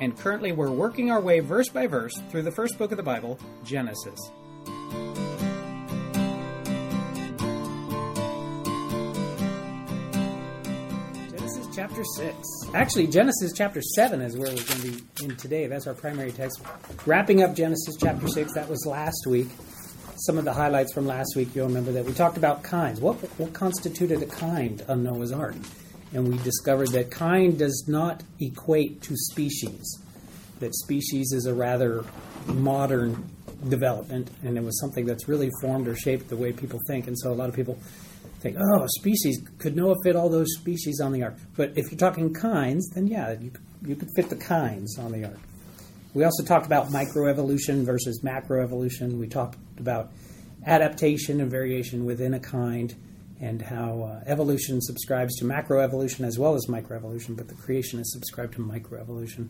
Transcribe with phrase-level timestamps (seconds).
[0.00, 3.02] and currently we're working our way verse by verse through the first book of the
[3.02, 4.18] Bible, Genesis.
[11.30, 12.36] Genesis chapter 6.
[12.74, 15.66] Actually, Genesis chapter 7 is where we're going to be in today.
[15.66, 16.60] That's our primary text.
[17.06, 19.48] Wrapping up Genesis chapter 6, that was last week.
[20.16, 23.00] Some of the highlights from last week, you'll remember that we talked about kinds.
[23.00, 25.56] What, what constituted a kind on Noah's Ark?
[26.12, 29.98] And we discovered that kind does not equate to species.
[30.60, 32.04] That species is a rather
[32.46, 33.30] modern
[33.68, 37.06] development, and it was something that's really formed or shaped the way people think.
[37.06, 37.78] And so a lot of people
[38.40, 41.36] think, oh, species, could Noah fit all those species on the ark?
[41.56, 43.52] But if you're talking kinds, then yeah, you,
[43.84, 45.38] you could fit the kinds on the ark.
[46.14, 49.18] We also talked about microevolution versus macroevolution.
[49.18, 50.10] We talked about
[50.66, 52.94] adaptation and variation within a kind
[53.42, 58.54] and how uh, evolution subscribes to macroevolution as well as microevolution, but the creationists subscribe
[58.54, 59.48] to microevolution.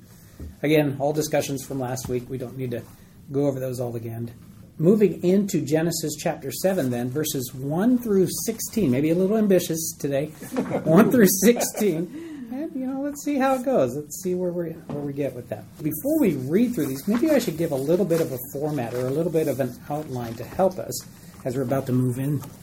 [0.63, 2.29] Again, all discussions from last week.
[2.29, 2.83] We don't need to
[3.31, 4.33] go over those all again.
[4.79, 10.27] Moving into Genesis chapter 7, then, verses 1 through 16, maybe a little ambitious today,
[10.85, 12.49] 1 through 16.
[12.51, 13.95] And, you know, let's see how it goes.
[13.95, 15.65] Let's see where we, where we get with that.
[15.83, 18.95] Before we read through these, maybe I should give a little bit of a format
[18.95, 20.99] or a little bit of an outline to help us
[21.45, 22.19] as we're about to move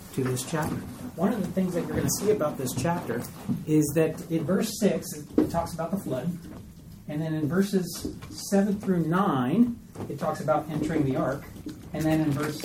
[0.09, 0.77] into this chapter
[1.19, 3.21] one of the things that you're going to see about this chapter
[3.67, 5.05] is that in verse 6,
[5.37, 6.31] it talks about the flood.
[7.09, 11.43] And then in verses 7 through 9, it talks about entering the ark.
[11.91, 12.61] And then in verse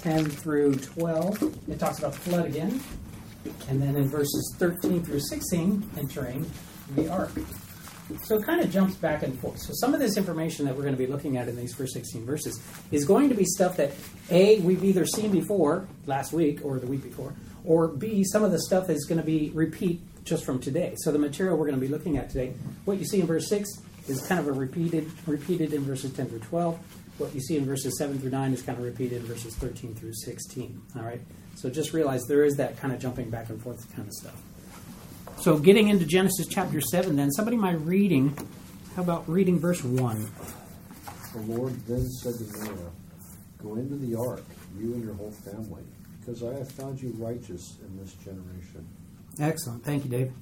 [0.00, 2.80] 10 through 12, it talks about the flood again.
[3.68, 6.50] And then in verses 13 through 16, entering
[6.94, 7.32] the ark.
[8.24, 9.58] So it kind of jumps back and forth.
[9.58, 11.94] So some of this information that we're going to be looking at in these first
[11.94, 12.60] 16 verses
[12.90, 13.92] is going to be stuff that
[14.30, 17.34] A, we've either seen before last week or the week before,
[17.64, 20.94] or B, some of the stuff is going to be repeat just from today.
[20.98, 22.52] So the material we're going to be looking at today,
[22.84, 23.70] what you see in verse 6
[24.08, 26.78] is kind of a repeated repeated in verses 10 through 12.
[27.16, 29.94] What you see in verses 7 through 9 is kind of repeated in verses 13
[29.94, 30.82] through 16.
[30.96, 31.20] All right?
[31.54, 34.42] So just realize there is that kind of jumping back and forth kind of stuff.
[35.38, 38.36] So, getting into Genesis chapter 7, then, somebody mind reading,
[38.96, 40.26] how about reading verse 1?
[41.34, 42.90] The Lord then said to Noah,
[43.62, 44.44] Go into the ark,
[44.78, 45.82] you and your whole family,
[46.20, 48.86] because I have found you righteous in this generation.
[49.40, 49.84] Excellent.
[49.84, 50.32] Thank you, Dave.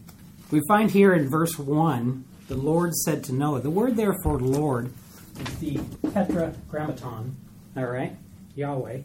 [0.50, 4.38] We find here in verse 1, the Lord said to Noah, the word there for
[4.38, 4.92] Lord
[5.40, 5.80] is the
[6.12, 7.36] tetragrammaton,
[7.76, 8.14] all right?
[8.54, 8.98] Yahweh.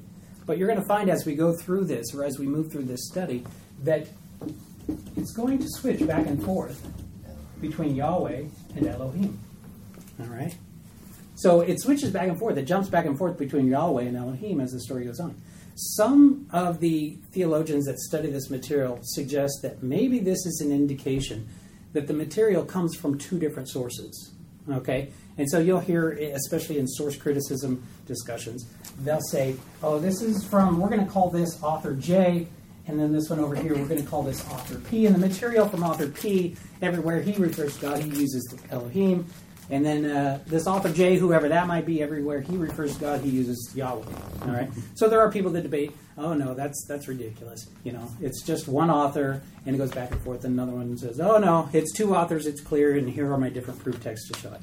[0.46, 2.84] But you're going to find as we go through this, or as we move through
[2.84, 3.46] this study,
[3.84, 4.08] that
[5.16, 6.86] it's going to switch back and forth
[7.62, 9.40] between Yahweh and Elohim.
[10.20, 10.56] All right?
[11.36, 12.58] So it switches back and forth.
[12.58, 15.40] It jumps back and forth between Yahweh and Elohim as the story goes on.
[15.76, 21.48] Some of the theologians that study this material suggest that maybe this is an indication
[21.94, 24.32] that the material comes from two different sources.
[24.70, 25.12] Okay?
[25.38, 28.66] And so you'll hear, especially in source criticism discussions,
[29.02, 32.48] they'll say, oh, this is from, we're going to call this author J,
[32.88, 35.06] and then this one over here, we're going to call this author P.
[35.06, 39.26] And the material from author P, everywhere he refers to God, he uses Elohim.
[39.70, 43.22] And then uh, this author J, whoever that might be, everywhere he refers to God,
[43.22, 44.06] he uses Yahweh.
[44.44, 44.70] All right.
[44.96, 45.92] So there are people that debate.
[46.18, 47.68] Oh no, that's that's ridiculous.
[47.84, 50.46] You know, it's just one author, and it goes back and forth.
[50.46, 52.48] And another one says, Oh no, it's two authors.
[52.48, 54.62] It's clear, and here are my different proof texts to show it.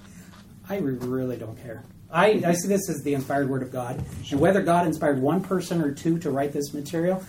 [0.70, 1.84] I really don't care.
[2.10, 5.42] I, I see this as the inspired word of God, and whether God inspired one
[5.42, 7.22] person or two to write this material,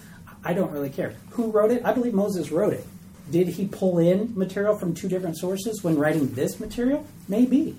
[0.45, 1.15] I don't really care.
[1.31, 1.83] Who wrote it?
[1.83, 2.85] I believe Moses wrote it.
[3.31, 7.05] Did he pull in material from two different sources when writing this material?
[7.27, 7.75] Maybe.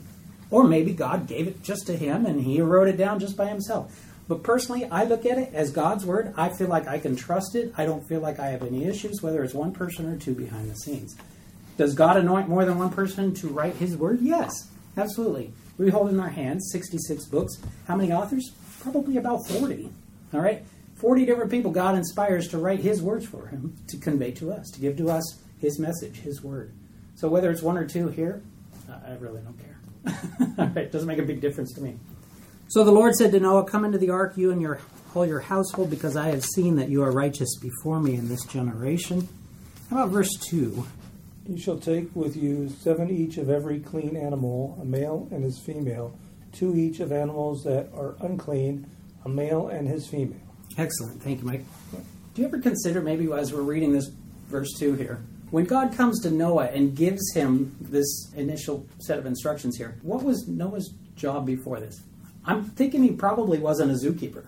[0.51, 3.47] Or maybe God gave it just to him and he wrote it down just by
[3.47, 4.05] himself.
[4.29, 6.35] But personally, I look at it as God's word.
[6.37, 7.73] I feel like I can trust it.
[7.77, 10.69] I don't feel like I have any issues, whether it's one person or two behind
[10.69, 11.17] the scenes.
[11.77, 14.21] Does God anoint more than one person to write his word?
[14.21, 15.53] Yes, absolutely.
[15.79, 17.59] We hold in our hands 66 books.
[17.87, 18.51] How many authors?
[18.81, 19.91] Probably about 40.
[20.33, 20.65] All right?
[20.97, 24.71] 40 different people God inspires to write His words for Him, to convey to us,
[24.73, 26.73] to give to us His message, His word.
[27.15, 28.43] So whether it's one or two here,
[28.89, 30.77] I really don't care.
[30.77, 31.97] it doesn't make a big difference to me.
[32.69, 34.81] So the Lord said to Noah, Come into the ark, you and your
[35.15, 38.45] all your household, because I have seen that you are righteous before me in this
[38.45, 39.29] generation.
[39.89, 40.87] How about verse 2?
[41.49, 45.61] You shall take with you seven each of every clean animal, a male and his
[45.65, 46.19] female,
[46.53, 48.91] two each of animals that are unclean,
[49.25, 50.46] a male and his female.
[50.79, 51.23] Excellent.
[51.23, 51.65] Thank you, Mike.
[52.35, 54.11] Do you ever consider, maybe as we're reading this
[54.49, 59.27] verse 2 here, when God comes to Noah and gives him this initial set of
[59.27, 62.01] instructions here, what was Noah's job before this?
[62.45, 64.45] I'm thinking he probably wasn't a zookeeper.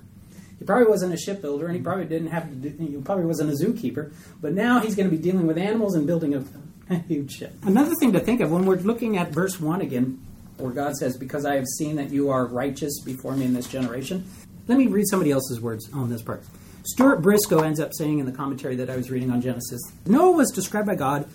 [0.59, 3.51] He probably wasn't a shipbuilder, and he probably didn't have to do, he probably wasn't
[3.51, 4.13] a zookeeper.
[4.41, 6.45] But now he's going to be dealing with animals and building a,
[6.91, 7.55] a huge ship.
[7.63, 10.21] Another thing to think of when we're looking at verse 1 again,
[10.57, 13.69] where God says, Because I have seen that you are righteous before me in this
[13.69, 14.29] generation.
[14.69, 16.45] Let me read somebody else's words on this part.
[16.85, 20.37] Stuart Briscoe ends up saying in the commentary that I was reading on Genesis Noah
[20.37, 21.29] was described by God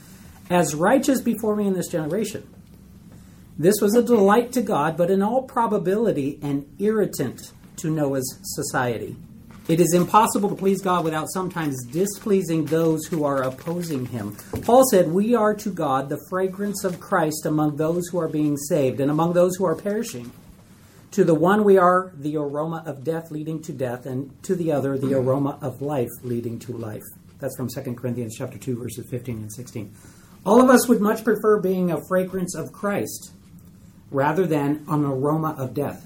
[0.49, 2.47] as righteous before me in this generation.
[3.57, 9.15] This was a delight to God, but in all probability an irritant to Noah's society.
[9.67, 14.35] It is impossible to please God without sometimes displeasing those who are opposing him.
[14.63, 18.57] Paul said, We are to God the fragrance of Christ among those who are being
[18.57, 20.31] saved and among those who are perishing.
[21.13, 24.71] To the one we are the aroma of death leading to death, and to the
[24.71, 27.03] other the aroma of life leading to life.
[27.37, 29.93] That's from 2 Corinthians chapter 2, verses 15 and 16.
[30.43, 33.31] All of us would much prefer being a fragrance of Christ
[34.09, 36.03] rather than an aroma of death.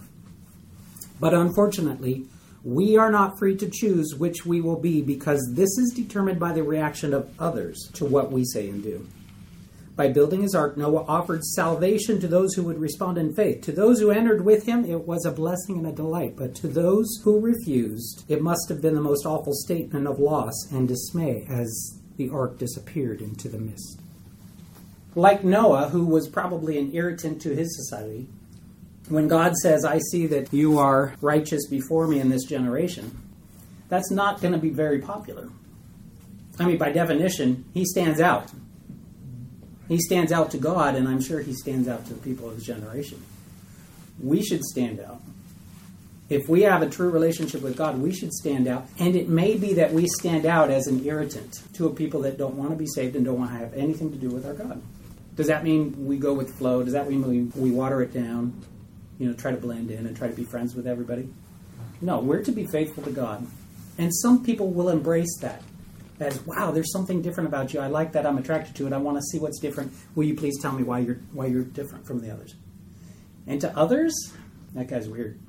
[1.21, 2.25] But unfortunately,
[2.65, 6.51] we are not free to choose which we will be because this is determined by
[6.51, 9.07] the reaction of others to what we say and do.
[9.97, 13.63] By building his ark, Noah offered salvation to those who would respond in faith.
[13.63, 16.35] To those who entered with him, it was a blessing and a delight.
[16.37, 20.53] But to those who refused, it must have been the most awful statement of loss
[20.71, 23.99] and dismay as the ark disappeared into the mist.
[25.15, 28.27] Like Noah, who was probably an irritant to his society,
[29.09, 33.17] when God says, I see that you are righteous before me in this generation,
[33.89, 35.49] that's not going to be very popular.
[36.59, 38.51] I mean, by definition, he stands out.
[39.87, 42.55] He stands out to God, and I'm sure he stands out to the people of
[42.55, 43.23] his generation.
[44.21, 45.21] We should stand out.
[46.29, 48.87] If we have a true relationship with God, we should stand out.
[48.99, 52.37] And it may be that we stand out as an irritant to a people that
[52.37, 54.53] don't want to be saved and don't want to have anything to do with our
[54.53, 54.81] God.
[55.35, 56.83] Does that mean we go with flow?
[56.83, 58.61] Does that mean we, we water it down?
[59.19, 61.29] You know, try to blend in and try to be friends with everybody?
[62.01, 63.47] No, we're to be faithful to God.
[63.97, 65.63] And some people will embrace that
[66.19, 67.79] as wow, there's something different about you.
[67.79, 68.25] I like that.
[68.25, 68.93] I'm attracted to it.
[68.93, 69.93] I want to see what's different.
[70.15, 72.55] Will you please tell me why you're why you're different from the others?
[73.45, 74.13] And to others,
[74.73, 75.39] that guy's weird.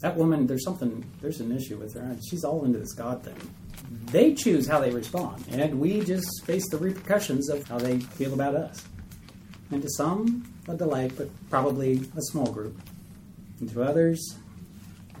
[0.00, 2.16] That woman, there's something, there's an issue with her.
[2.28, 3.36] She's all into this God thing.
[4.06, 8.34] They choose how they respond, and we just face the repercussions of how they feel
[8.34, 8.84] about us.
[9.70, 12.78] And to some, a delight, but probably a small group.
[13.60, 14.36] And to others,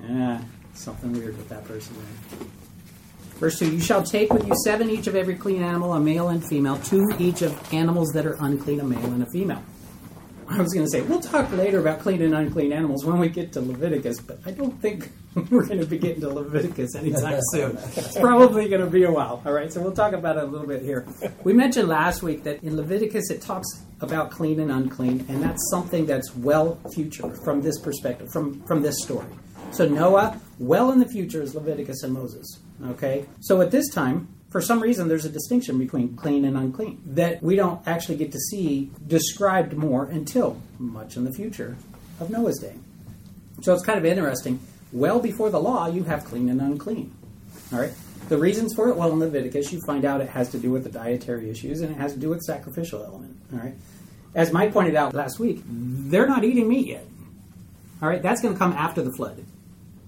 [0.08, 0.38] eh,
[0.74, 2.46] something weird with that person there.
[3.36, 6.28] Verse 2 You shall take with you seven each of every clean animal, a male
[6.28, 9.62] and female, two each of animals that are unclean, a male and a female.
[10.48, 13.28] I was going to say, we'll talk later about clean and unclean animals when we
[13.28, 15.10] get to Leviticus, but I don't think
[15.50, 17.76] we're going to be getting to Leviticus anytime soon.
[17.96, 19.42] It's probably going to be a while.
[19.44, 21.06] All right, so we'll talk about it a little bit here.
[21.44, 23.66] We mentioned last week that in Leviticus it talks
[24.00, 28.82] about clean and unclean, and that's something that's well future from this perspective, from, from
[28.82, 29.26] this story.
[29.72, 32.58] So Noah, well in the future, is Leviticus and Moses.
[32.82, 33.26] Okay?
[33.40, 37.42] So at this time, for some reason, there's a distinction between clean and unclean that
[37.42, 41.76] we don't actually get to see described more until much in the future
[42.20, 42.74] of Noah's day.
[43.62, 44.60] So it's kind of interesting.
[44.92, 47.12] Well before the law, you have clean and unclean.
[47.72, 47.92] All right?
[48.28, 50.84] The reasons for it, well, in Leviticus, you find out it has to do with
[50.84, 53.36] the dietary issues and it has to do with sacrificial element.
[53.52, 53.74] All right?
[54.36, 57.04] As Mike pointed out last week, they're not eating meat yet.
[58.00, 58.22] All right?
[58.22, 59.44] That's going to come after the flood.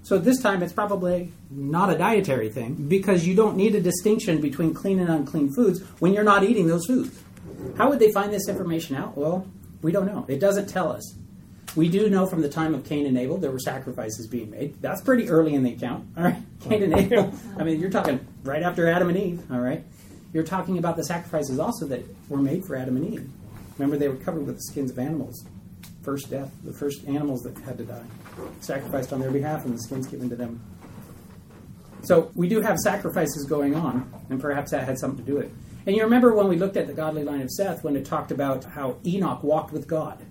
[0.06, 4.40] So this time it's probably not a dietary thing because you don't need a distinction
[4.40, 7.20] between clean and unclean foods when you're not eating those foods.
[7.76, 9.18] How would they find this information out?
[9.18, 9.50] Well,
[9.82, 10.24] we don't know.
[10.28, 11.16] It doesn't tell us.
[11.74, 14.80] We do know from the time of Cain and Abel there were sacrifices being made.
[14.80, 16.06] That's pretty early in the account.
[16.16, 17.34] All right, Cain and Abel.
[17.58, 19.42] I mean, you're talking right after Adam and Eve.
[19.50, 19.82] All right,
[20.32, 23.28] you're talking about the sacrifices also that were made for Adam and Eve.
[23.76, 25.44] Remember, they were covered with the skins of animals.
[26.04, 28.04] First death, the first animals that had to die
[28.60, 30.60] sacrificed on their behalf and the skins given to them.
[32.02, 35.46] So we do have sacrifices going on, and perhaps that had something to do with
[35.46, 35.52] it.
[35.86, 38.30] And you remember when we looked at the godly line of Seth, when it talked
[38.30, 40.24] about how Enoch walked with God.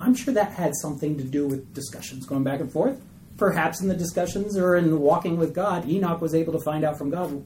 [0.00, 3.00] I'm sure that had something to do with discussions going back and forth.
[3.36, 6.98] Perhaps in the discussions or in walking with God, Enoch was able to find out
[6.98, 7.44] from God,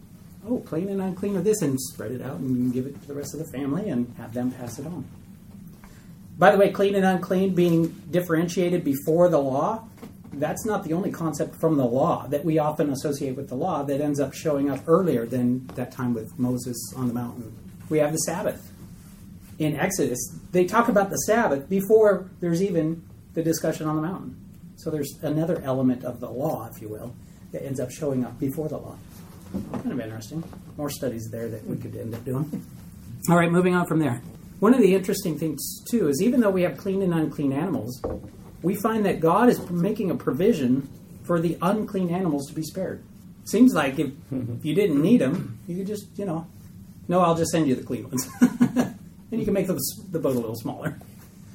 [0.49, 3.15] oh, clean and unclean of this, and spread it out and give it to the
[3.15, 5.05] rest of the family and have them pass it on.
[6.39, 9.85] By the way, clean and unclean being differentiated before the law,
[10.33, 13.83] that's not the only concept from the law that we often associate with the law
[13.83, 17.55] that ends up showing up earlier than that time with Moses on the mountain.
[17.91, 18.71] We have the Sabbath.
[19.59, 20.19] In Exodus,
[20.51, 23.03] they talk about the Sabbath before there's even
[23.35, 24.37] the discussion on the mountain.
[24.77, 27.15] So there's another element of the law, if you will,
[27.53, 28.97] that ends up showing up before the law.
[29.53, 30.43] Kind of interesting.
[30.79, 32.65] More studies there that we could end up doing.
[33.29, 34.23] All right, moving on from there.
[34.63, 38.01] One of the interesting things, too, is even though we have clean and unclean animals,
[38.63, 40.89] we find that God is making a provision
[41.25, 43.03] for the unclean animals to be spared.
[43.43, 44.31] Seems like if, if
[44.65, 46.47] you didn't need them, you could just, you know,
[47.09, 48.29] no, I'll just send you the clean ones.
[48.61, 48.95] and
[49.33, 50.97] you can make the, the boat a little smaller.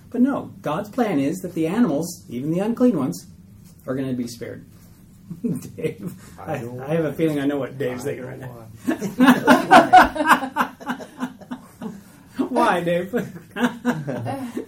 [0.09, 3.25] But no, God's plan is that the animals, even the unclean ones,
[3.87, 4.65] are going to be spared.
[5.77, 8.67] Dave, I, I, have a feeling I know what Dave's thinking right now.
[12.49, 13.13] Why, Dave?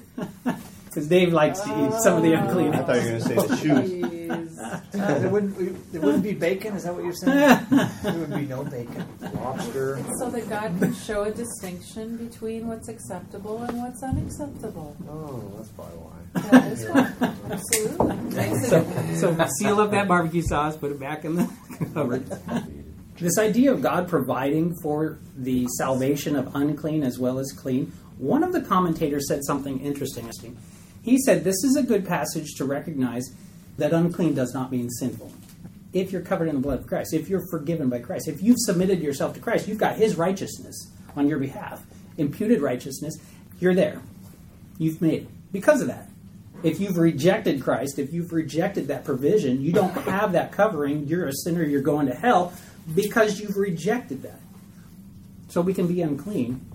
[0.90, 2.74] Because Dave likes to eat some of the unclean.
[2.74, 4.60] I thought you were going to say the shoes.
[4.60, 6.76] Uh, there wouldn't there wouldn't be bacon.
[6.76, 7.66] Is that what you're saying?
[8.04, 9.06] there would be no bacon.
[9.36, 9.98] Lobster.
[9.98, 14.98] It's so that God can show a distinction between what's acceptable and what's unacceptable.
[15.08, 16.42] Oh, that's probably why.
[16.50, 17.14] That is why.
[17.52, 18.56] Absolutely.
[18.68, 21.50] So, so seal up that barbecue sauce, put it back in the
[21.94, 22.26] cupboard.
[23.20, 28.44] This idea of God providing for the salvation of unclean as well as clean, one
[28.44, 30.30] of the commentators said something interesting.
[31.04, 33.26] He said this is a good passage to recognize
[33.78, 35.34] that unclean does not mean sinful.
[35.92, 38.60] If you're covered in the blood of Christ, if you're forgiven by Christ, if you've
[38.60, 41.84] submitted yourself to Christ, you've got His righteousness on your behalf,
[42.18, 43.18] imputed righteousness,
[43.60, 44.02] you're there.
[44.78, 45.28] You've made it.
[45.52, 46.08] Because of that,
[46.64, 51.28] if you've rejected Christ, if you've rejected that provision, you don't have that covering, you're
[51.28, 52.54] a sinner, you're going to hell
[52.96, 54.40] because you've rejected that.
[55.50, 56.66] So we can be unclean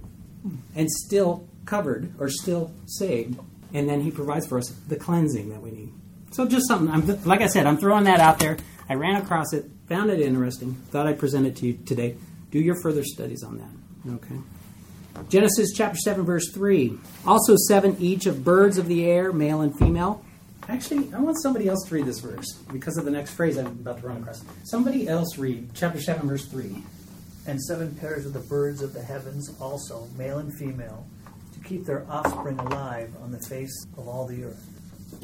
[0.74, 3.38] and still covered or still saved,
[3.72, 5.92] and then He provides for us the cleansing that we need.
[6.32, 8.56] So just something, I'm, like I said, I'm throwing that out there.
[8.88, 12.16] I ran across it, found it interesting, thought I'd present it to you today.
[12.50, 14.14] Do your further studies on that.
[14.14, 14.36] Okay.
[15.28, 16.98] Genesis chapter 7, verse 3.
[17.26, 20.24] Also, seven each of birds of the air, male and female.
[20.68, 23.66] Actually, I want somebody else to read this verse because of the next phrase I'm
[23.66, 24.42] about to run across.
[24.64, 26.82] Somebody else read chapter 7, verse 3.
[27.46, 31.06] And seven pairs of the birds of the heavens also, male and female,
[31.52, 34.66] to keep their offspring alive on the face of all the earth.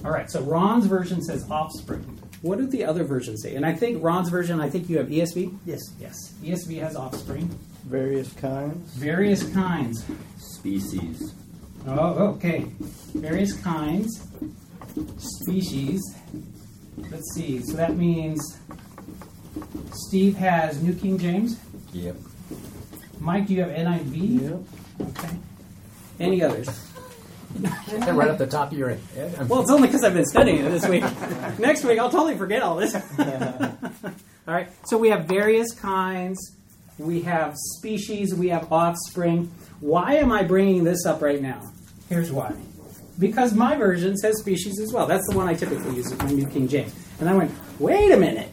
[0.04, 2.20] All right, so Ron's version says offspring.
[2.42, 3.54] What do the other versions say?
[3.54, 5.56] And I think Ron's version, I think you have ESV?
[5.64, 5.80] Yes.
[5.98, 6.34] Yes.
[6.42, 7.48] ESV has offspring.
[7.84, 8.94] Various kinds.
[8.94, 10.04] Various kinds.
[10.38, 11.34] Species.
[11.86, 12.66] Oh, okay.
[13.14, 14.26] Various kinds.
[15.42, 16.00] Species.
[17.10, 17.60] Let's see.
[17.62, 18.58] So that means
[19.92, 21.58] Steve has New King James.
[21.92, 22.16] Yep.
[23.18, 24.42] Mike, do you have NIV?
[24.42, 25.08] Yep.
[25.08, 25.36] Okay.
[26.18, 26.68] Any others?
[27.58, 29.34] right up the top of your head.
[29.36, 31.02] I'm- Well, it's only because I've been studying it this week.
[31.58, 32.94] Next week, I'll totally forget all this.
[33.18, 33.74] all
[34.46, 34.68] right.
[34.86, 36.38] So we have various kinds.
[36.98, 38.34] We have species.
[38.34, 39.50] We have offspring.
[39.80, 41.62] Why am I bringing this up right now?
[42.08, 42.54] Here's why.
[43.20, 45.06] Because my version says species as well.
[45.06, 46.92] That's the one I typically use, is my New King James.
[47.20, 48.48] And I went, wait a minute.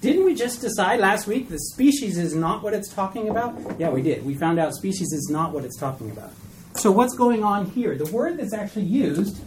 [0.00, 3.78] Didn't we just decide last week that species is not what it's talking about?
[3.78, 4.24] Yeah, we did.
[4.24, 6.30] We found out species is not what it's talking about.
[6.74, 7.96] So what's going on here?
[7.96, 9.40] The word that's actually used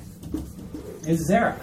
[1.08, 1.60] is Zerah.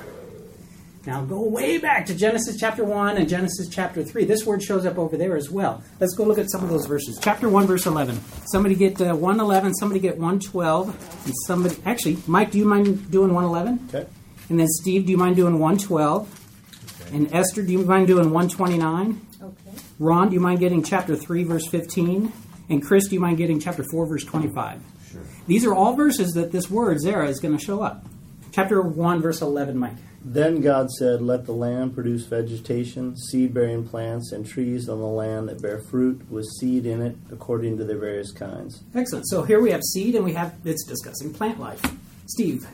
[1.06, 4.24] Now go way back to Genesis chapter 1 and Genesis chapter 3.
[4.24, 5.84] This word shows up over there as well.
[6.00, 7.16] Let's go look at some of those verses.
[7.22, 8.20] Chapter 1, verse 11.
[8.50, 11.76] Somebody get uh, 111, somebody get 112, and somebody.
[11.86, 13.88] Actually, Mike, do you mind doing 111?
[13.94, 14.10] Okay.
[14.48, 17.02] And then Steve, do you mind doing 112?
[17.02, 17.16] Okay.
[17.16, 19.26] And Esther, do you mind doing 129?
[19.40, 19.54] Okay.
[20.00, 22.32] Ron, do you mind getting chapter 3, verse 15?
[22.68, 24.82] And Chris, do you mind getting chapter 4, verse 25?
[25.12, 25.20] Sure.
[25.46, 28.04] These are all verses that this word, Zerah, is going to show up.
[28.50, 29.94] Chapter 1, verse 11, Mike.
[30.28, 35.06] Then God said, Let the land produce vegetation, seed bearing plants, and trees on the
[35.06, 38.82] land that bear fruit, with seed in it according to their various kinds.
[38.92, 39.28] Excellent.
[39.28, 41.80] So here we have seed and we have, it's discussing plant life.
[42.26, 42.66] Steve.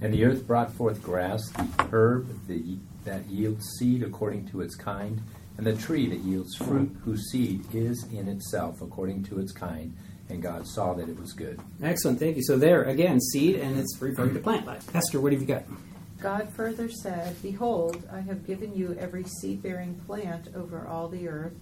[0.00, 4.74] And the earth brought forth grass, the herb the, that yields seed according to its
[4.74, 5.22] kind,
[5.58, 9.96] and the tree that yields fruit, whose seed is in itself according to its kind.
[10.28, 11.60] And God saw that it was good.
[11.80, 12.18] Excellent.
[12.18, 12.42] Thank you.
[12.42, 14.92] So there, again, seed and it's referring to plant life.
[14.92, 15.64] Esther, what have you got?
[16.20, 21.28] God further said, Behold, I have given you every seed bearing plant over all the
[21.28, 21.54] earth,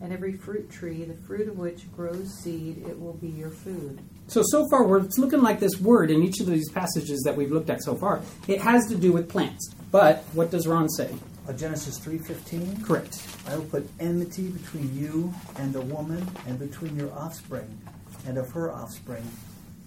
[0.00, 4.00] and every fruit tree, the fruit of which grows seed, it will be your food.
[4.26, 7.36] So, so far, we're, it's looking like this word in each of these passages that
[7.36, 9.74] we've looked at so far, it has to do with plants.
[9.90, 11.14] But what does Ron say?
[11.48, 12.82] Uh, Genesis three fifteen.
[12.84, 13.26] Correct.
[13.48, 17.80] I will put enmity between you and the woman, and between your offspring
[18.26, 19.28] and of her offspring.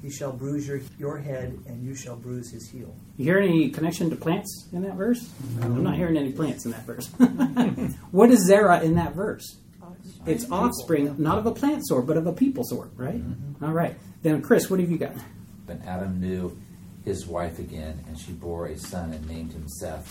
[0.05, 2.95] He shall bruise your, your head, and you shall bruise his heel.
[3.17, 5.27] You hear any connection to plants in that verse?
[5.63, 7.07] I'm not hearing any plants in that verse.
[8.11, 9.57] what is Zerah in that verse?
[10.27, 13.15] It's offspring, not of a plant sort, but of a people sort, right?
[13.15, 13.65] Mm-hmm.
[13.65, 13.95] All right.
[14.21, 15.13] Then, Chris, what have you got?
[15.65, 16.55] Then Adam knew
[17.03, 20.07] his wife again, and she bore a son and named him Seth.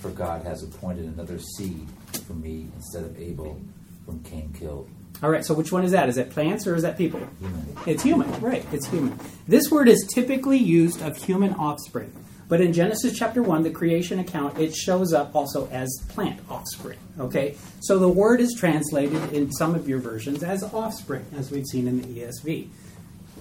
[0.00, 1.88] For God has appointed another seed
[2.24, 3.60] for me instead of Abel,
[4.06, 4.88] whom Cain killed.
[5.22, 6.08] All right, so which one is that?
[6.08, 7.20] Is that plants or is that people?
[7.40, 7.76] Human.
[7.86, 8.64] It's human, right?
[8.72, 9.18] It's human.
[9.48, 12.12] This word is typically used of human offspring,
[12.48, 16.98] but in Genesis chapter 1, the creation account, it shows up also as plant offspring,
[17.18, 17.56] okay?
[17.80, 21.88] So the word is translated in some of your versions as offspring, as we've seen
[21.88, 22.68] in the ESV.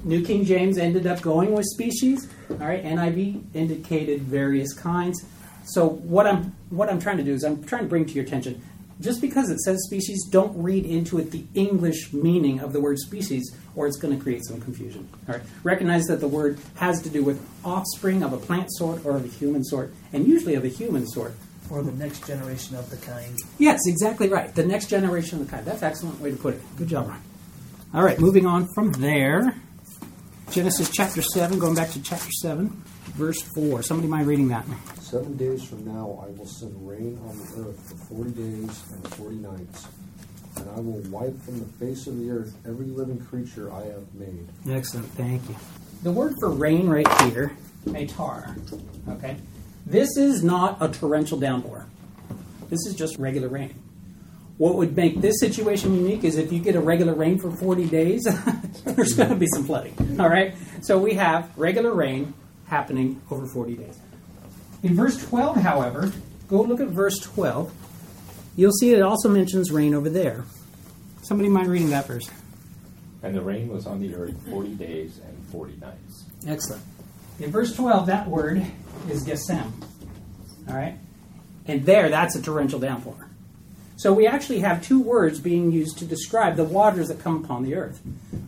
[0.03, 2.83] New King James ended up going with species, all right?
[2.83, 5.25] NIV indicated various kinds.
[5.65, 8.25] So what I'm what I'm trying to do is I'm trying to bring to your
[8.25, 8.61] attention
[9.03, 12.97] just because it says species, don't read into it the English meaning of the word
[12.97, 15.07] species, or it's going to create some confusion.
[15.27, 15.43] All right.
[15.63, 19.25] Recognize that the word has to do with offspring of a plant sort or of
[19.25, 21.33] a human sort, and usually of a human sort.
[21.69, 23.39] Or the next generation of the kind.
[23.57, 24.53] Yes, exactly right.
[24.53, 25.65] The next generation of the kind.
[25.65, 26.61] That's an excellent way to put it.
[26.77, 27.21] Good job, Ron.
[27.93, 29.55] All right, moving on from there.
[30.51, 32.83] Genesis chapter 7, going back to chapter 7,
[33.13, 33.83] verse 4.
[33.83, 34.65] Somebody mind reading that?
[34.99, 39.07] Seven days from now I will send rain on the earth for forty days and
[39.13, 39.87] forty nights,
[40.57, 44.11] and I will wipe from the face of the earth every living creature I have
[44.15, 44.47] made.
[44.67, 45.55] Excellent, thank you.
[46.01, 47.55] The word for rain right here,
[47.85, 48.57] metar,
[49.07, 49.37] okay?
[49.85, 51.85] This is not a torrential downpour.
[52.69, 53.75] This is just regular rain.
[54.57, 57.87] What would make this situation unique is if you get a regular rain for 40
[57.87, 58.23] days,
[58.85, 60.19] there's going to be some flooding.
[60.19, 60.55] All right?
[60.81, 62.33] So we have regular rain
[62.67, 63.97] happening over 40 days.
[64.81, 66.11] In verse 12, however,
[66.47, 67.73] go look at verse 12.
[68.55, 70.45] You'll see it also mentions rain over there.
[71.23, 72.29] Somebody mind reading that verse?
[73.23, 76.25] And the rain was on the earth forty days and forty nights.
[76.45, 76.83] Excellent.
[77.39, 78.63] In verse 12, that word
[79.09, 79.71] is gesem.
[80.67, 80.97] All right?
[81.65, 83.29] And there, that's a torrential downpour.
[83.95, 87.63] So we actually have two words being used to describe the waters that come upon
[87.63, 88.01] the earth.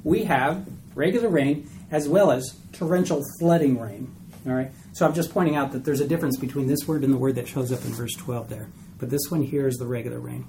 [0.04, 4.14] We have regular rain as well as torrential flooding rain.
[4.46, 4.70] All right?
[4.92, 7.36] So I'm just pointing out that there's a difference between this word and the word
[7.36, 8.68] that shows up in verse 12 there.
[9.00, 10.46] But this one here is the regular rain.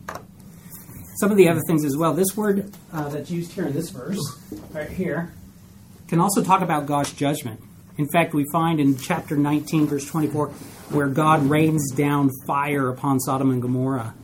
[1.21, 2.15] Some of the other things as well.
[2.15, 4.21] This word uh, that's used here in this verse,
[4.73, 5.33] right here,
[6.09, 7.61] can also talk about God's judgment.
[7.97, 10.49] In fact, we find in chapter 19, verse 24,
[10.91, 14.15] where God rains down fire upon Sodom and Gomorrah.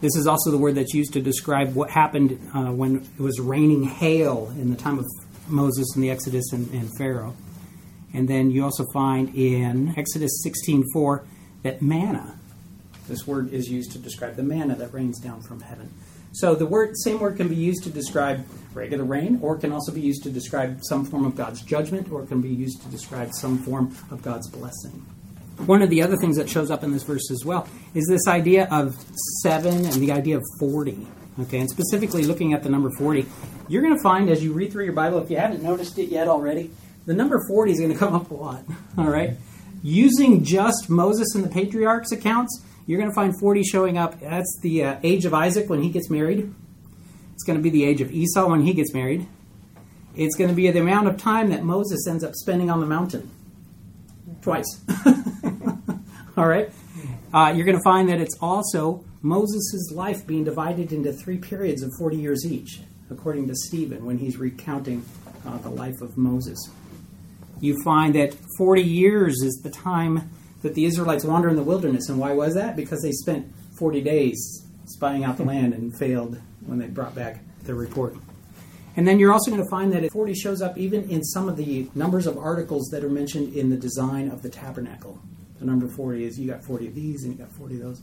[0.00, 3.40] This is also the word that's used to describe what happened uh, when it was
[3.40, 5.06] raining hail in the time of
[5.48, 7.34] Moses and the Exodus and, and Pharaoh.
[8.12, 11.24] And then you also find in Exodus 16:4
[11.62, 12.38] that manna,
[13.08, 15.90] this word is used to describe the manna that rains down from heaven.
[16.32, 19.90] So the word, same word can be used to describe regular rain, or can also
[19.90, 23.32] be used to describe some form of God's judgment, or can be used to describe
[23.32, 25.04] some form of God's blessing.
[25.64, 28.28] One of the other things that shows up in this verse as well is this
[28.28, 28.94] idea of
[29.42, 31.06] seven and the idea of 40.
[31.38, 33.26] Okay, and specifically looking at the number 40,
[33.68, 36.08] you're going to find as you read through your Bible, if you haven't noticed it
[36.08, 36.70] yet already,
[37.04, 38.64] the number 40 is going to come up a lot.
[38.96, 39.34] All right?
[39.82, 44.18] Using just Moses and the patriarchs accounts, you're going to find 40 showing up.
[44.20, 46.52] That's the uh, age of Isaac when he gets married.
[47.34, 49.26] It's going to be the age of Esau when he gets married.
[50.16, 52.86] It's going to be the amount of time that Moses ends up spending on the
[52.86, 53.30] mountain.
[54.40, 54.80] Twice.
[56.36, 56.70] All right?
[57.34, 61.82] Uh, you're going to find that it's also Moses' life being divided into three periods
[61.82, 65.04] of 40 years each, according to Stephen when he's recounting
[65.46, 66.58] uh, the life of Moses.
[67.60, 70.30] You find that 40 years is the time
[70.62, 72.08] that the Israelites wander in the wilderness.
[72.08, 72.76] And why was that?
[72.76, 77.40] Because they spent 40 days spying out the land and failed when they brought back
[77.62, 78.14] their report.
[78.96, 81.56] And then you're also going to find that 40 shows up even in some of
[81.56, 85.20] the numbers of articles that are mentioned in the design of the tabernacle.
[85.58, 88.02] The number 40 is you got 40 of these and you got 40 of those.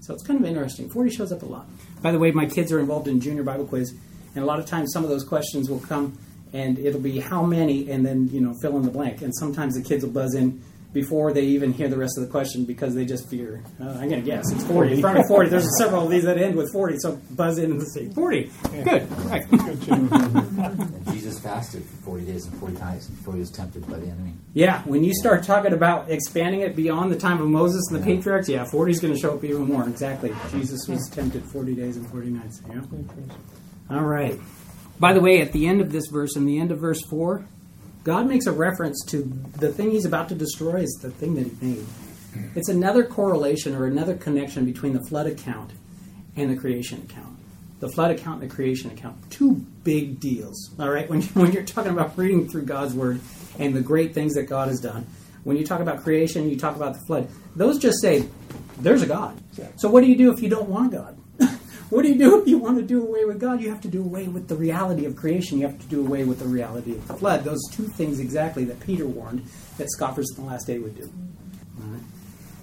[0.00, 0.88] So it's kind of interesting.
[0.88, 1.66] 40 shows up a lot.
[2.02, 3.94] By the way, my kids are involved in junior Bible quiz,
[4.34, 6.18] and a lot of times some of those questions will come
[6.52, 9.22] and it'll be how many and then, you know, fill in the blank.
[9.22, 12.30] And sometimes the kids will buzz in before they even hear the rest of the
[12.30, 13.62] question because they just fear.
[13.80, 14.94] Uh, I'm going to guess it's 40.
[14.94, 17.72] In front of 40, there's several of these that end with 40, so buzz in
[17.72, 18.50] and say 40.
[18.84, 19.10] Good.
[19.26, 19.44] Right.
[19.52, 20.97] And
[21.28, 24.32] Jesus fasted for 40 days and 40 nights before he was tempted by the enemy.
[24.54, 28.04] Yeah, when you start talking about expanding it beyond the time of Moses and the
[28.04, 29.86] patriarchs, yeah, 40 is going to show up even more.
[29.86, 30.34] Exactly.
[30.50, 32.62] Jesus was tempted 40 days and 40 nights.
[32.66, 32.80] Yeah.
[33.90, 34.40] All right.
[34.98, 37.44] By the way, at the end of this verse, in the end of verse 4,
[38.04, 39.22] God makes a reference to
[39.58, 41.86] the thing he's about to destroy is the thing that he made.
[42.54, 45.72] It's another correlation or another connection between the flood account
[46.36, 47.27] and the creation account.
[47.80, 49.30] The flood account and the creation account.
[49.30, 50.74] Two big deals.
[50.78, 51.08] All right?
[51.08, 53.20] When, when you're talking about reading through God's word
[53.58, 55.06] and the great things that God has done,
[55.44, 57.28] when you talk about creation, you talk about the flood.
[57.56, 58.28] Those just say,
[58.80, 59.40] there's a God.
[59.76, 61.18] So what do you do if you don't want God?
[61.90, 63.60] what do you do if you want to do away with God?
[63.60, 65.58] You have to do away with the reality of creation.
[65.58, 67.44] You have to do away with the reality of the flood.
[67.44, 69.44] Those two things exactly that Peter warned
[69.78, 71.10] that scoffers in the last day would do.
[71.80, 72.02] All right.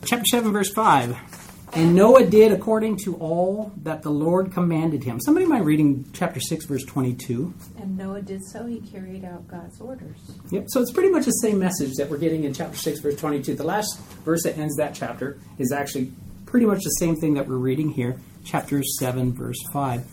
[0.05, 1.44] Chapter 7, verse 5.
[1.75, 5.19] And Noah did according to all that the Lord commanded him.
[5.19, 7.53] Somebody mind reading chapter 6, verse 22?
[7.77, 10.17] And Noah did so, he carried out God's orders.
[10.51, 10.67] Yep.
[10.69, 13.55] So it's pretty much the same message that we're getting in chapter 6, verse 22.
[13.55, 16.13] The last verse that ends that chapter is actually
[16.45, 20.05] pretty much the same thing that we're reading here, chapter 7, verse 5.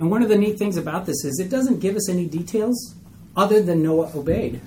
[0.00, 2.94] And one of the neat things about this is it doesn't give us any details
[3.34, 4.60] other than Noah obeyed.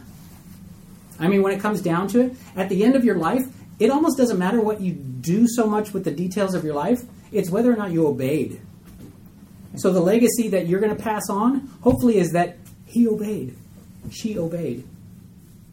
[1.20, 3.44] I mean, when it comes down to it, at the end of your life,
[3.82, 7.02] it almost doesn't matter what you do so much with the details of your life,
[7.32, 8.62] it's whether or not you obeyed.
[9.76, 13.56] So the legacy that you're going to pass on, hopefully, is that he obeyed,
[14.12, 14.88] she obeyed.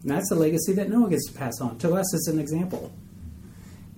[0.01, 1.77] And that's the legacy that Noah gets to pass on.
[1.79, 2.91] To us, it's an example.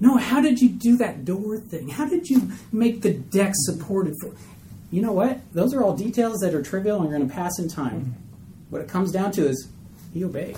[0.01, 1.87] Noah, how did you do that door thing?
[1.87, 4.35] How did you make the deck supported for?
[4.91, 5.39] You know what?
[5.53, 8.01] Those are all details that are trivial and are going to pass in time.
[8.01, 8.71] Mm-hmm.
[8.71, 9.69] What it comes down to is
[10.13, 10.57] he obeyed,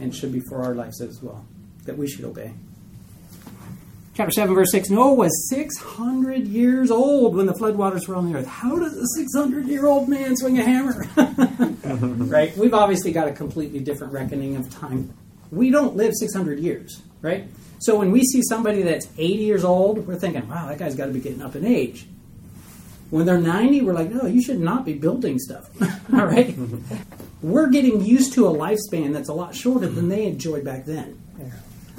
[0.00, 1.44] and should be for our lives as well
[1.84, 2.52] that we should obey.
[4.14, 8.38] Chapter 7, verse 6 Noah was 600 years old when the floodwaters were on the
[8.38, 8.46] earth.
[8.46, 11.06] How does a 600 year old man swing a hammer?
[12.26, 12.54] right?
[12.54, 15.14] We've obviously got a completely different reckoning of time.
[15.50, 17.46] We don't live 600 years, right?
[17.78, 21.06] So when we see somebody that's 80 years old, we're thinking, wow, that guy's got
[21.06, 22.06] to be getting up in age.
[23.08, 25.70] When they're 90, we're like, no, you should not be building stuff.
[26.12, 26.54] All right?
[27.42, 31.18] we're getting used to a lifespan that's a lot shorter than they enjoyed back then.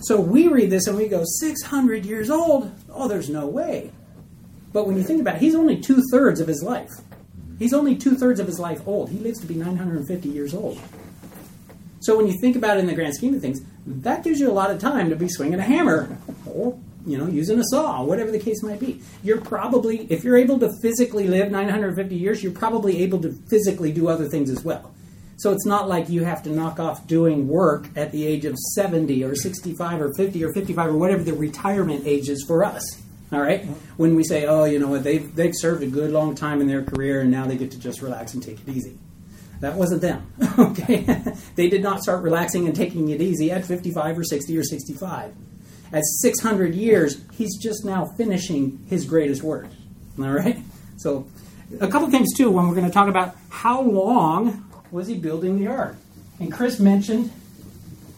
[0.03, 2.71] So we read this and we go, 600 years old?
[2.89, 3.91] Oh, there's no way.
[4.73, 6.91] But when you think about it, he's only two thirds of his life.
[7.57, 9.11] He's only two thirds of his life old.
[9.11, 10.77] He lives to be 950 years old.
[12.01, 14.51] So when you think about it in the grand scheme of things, that gives you
[14.51, 18.03] a lot of time to be swinging a hammer or, you know, using a saw,
[18.03, 19.01] whatever the case might be.
[19.23, 23.93] You're probably, if you're able to physically live 950 years, you're probably able to physically
[23.93, 24.93] do other things as well.
[25.43, 28.57] So it's not like you have to knock off doing work at the age of
[28.57, 33.03] 70 or 65 or 50 or 55 or whatever the retirement age is for us.
[33.29, 33.65] All right?
[33.97, 36.67] When we say, oh, you know what, they've, they've served a good long time in
[36.67, 38.97] their career and now they get to just relax and take it easy.
[39.59, 40.31] That wasn't them.
[40.57, 41.05] Okay?
[41.55, 45.35] they did not start relaxing and taking it easy at 55 or 60 or 65.
[45.91, 49.67] At 600 years, he's just now finishing his greatest work.
[50.17, 50.59] All right?
[50.95, 51.27] So,
[51.81, 55.59] a couple things too when we're going to talk about how long was he building
[55.59, 55.97] the ark?
[56.39, 57.31] And Chris mentioned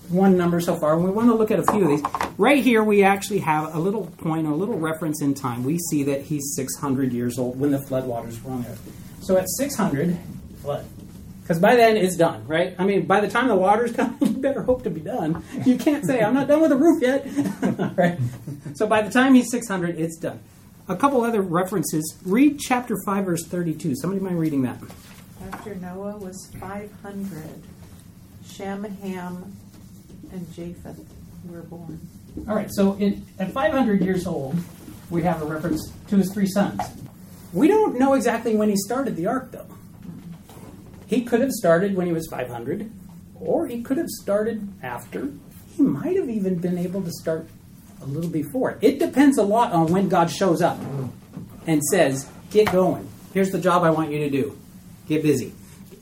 [0.10, 2.04] one number so far, and we want to look at a few of these.
[2.38, 5.64] Right here, we actually have a little point, a little reference in time.
[5.64, 9.18] We see that he's 600 years old when the floodwaters were on the earth.
[9.22, 10.18] So at 600,
[10.62, 10.86] flood.
[11.42, 12.76] Because by then it's done, right?
[12.78, 15.44] I mean, by the time the waters come, you better hope to be done.
[15.66, 17.26] You can't say, I'm not done with the roof yet.
[17.98, 18.20] right?
[18.74, 20.42] So by the time he's 600, it's done.
[20.90, 22.18] A couple other references.
[22.26, 23.96] Read chapter 5, verse 32.
[23.96, 24.78] Somebody mind reading that?
[25.52, 27.44] After Noah was 500,
[28.48, 29.56] Shem, Ham,
[30.32, 31.00] and Japheth
[31.48, 32.00] were born.
[32.48, 34.56] All right, so in, at 500 years old,
[35.10, 36.82] we have a reference to his three sons.
[37.54, 39.68] We don't know exactly when he started the ark, though.
[41.06, 42.92] He could have started when he was 500,
[43.40, 45.32] or he could have started after.
[45.76, 47.48] He might have even been able to start
[48.02, 48.78] a little before.
[48.82, 50.80] It depends a lot on when God shows up
[51.68, 53.08] and says, "Get going.
[53.34, 54.58] Here's the job I want you to do.
[55.08, 55.54] Get busy."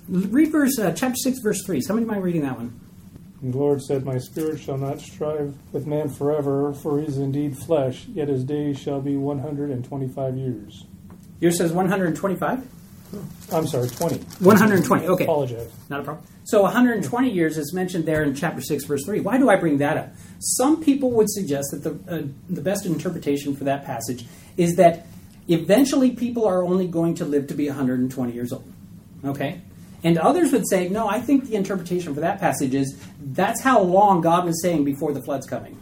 [0.09, 1.81] Read verse uh, chapter six, verse three.
[1.81, 2.79] Somebody mind reading that one?
[3.43, 7.17] And the Lord said, My spirit shall not strive with man forever, for he is
[7.17, 10.85] indeed flesh, yet his days shall be 125 years.
[11.41, 12.67] Yours says 125.
[13.51, 14.15] I'm sorry, 20.
[14.39, 15.07] 120.
[15.07, 15.23] Okay.
[15.25, 15.69] Apologize.
[15.89, 16.25] Not a problem.
[16.45, 19.19] So 120 years is mentioned there in chapter 6, verse 3.
[19.19, 20.13] Why do I bring that up?
[20.39, 25.05] Some people would suggest that the, uh, the best interpretation for that passage is that
[25.49, 28.63] eventually people are only going to live to be 120 years old.
[29.25, 29.61] Okay?
[30.03, 33.81] And others would say, no, I think the interpretation for that passage is that's how
[33.81, 35.79] long God was saying before the flood's coming.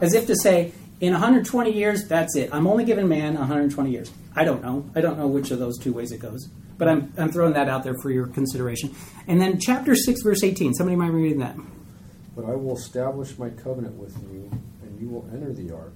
[0.00, 2.50] As if to say, in 120 years, that's it.
[2.52, 4.12] I'm only giving man 120 years.
[4.34, 4.88] I don't know.
[4.94, 6.48] I don't know which of those two ways it goes.
[6.76, 8.94] But I'm, I'm throwing that out there for your consideration.
[9.26, 10.74] And then chapter 6, verse 18.
[10.74, 11.56] Somebody mind reading that?
[12.36, 14.48] But I will establish my covenant with you,
[14.82, 15.94] and you will enter the ark,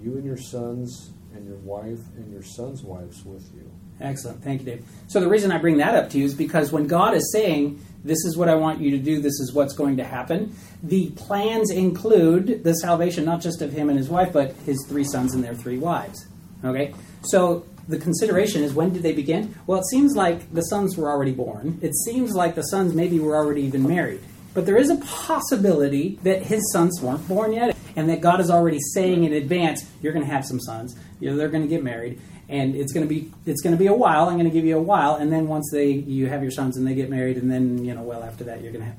[0.00, 3.70] you and your sons, and your wife, and your sons' wives with you.
[4.00, 4.42] Excellent.
[4.42, 4.84] Thank you, Dave.
[5.08, 7.82] So the reason I bring that up to you is because when God is saying,
[8.04, 11.10] this is what I want you to do, this is what's going to happen, the
[11.10, 15.34] plans include the salvation not just of him and his wife, but his three sons
[15.34, 16.26] and their three wives.
[16.64, 16.94] Okay?
[17.22, 19.54] So the consideration is when did they begin?
[19.66, 21.78] Well, it seems like the sons were already born.
[21.82, 24.20] It seems like the sons maybe were already even married.
[24.54, 28.50] But there is a possibility that his sons weren't born yet, and that God is
[28.50, 30.94] already saying in advance, "You're going to have some sons.
[31.18, 33.78] You know, they're going to get married, and it's going to be it's going to
[33.78, 34.28] be a while.
[34.28, 36.76] I'm going to give you a while, and then once they you have your sons
[36.76, 38.98] and they get married, and then you know, well after that, you're going to have."